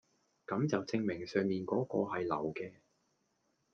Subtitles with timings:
[0.47, 2.73] 咁就證明上面嗰個係流嘅